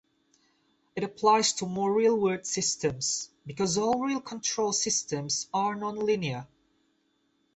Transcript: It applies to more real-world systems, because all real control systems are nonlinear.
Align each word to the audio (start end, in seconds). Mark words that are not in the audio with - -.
It 0.95 1.03
applies 1.03 1.53
to 1.53 1.67
more 1.67 1.93
real-world 1.93 2.47
systems, 2.47 3.29
because 3.45 3.77
all 3.77 4.01
real 4.03 4.19
control 4.19 4.73
systems 4.73 5.47
are 5.53 5.75
nonlinear. 5.75 6.47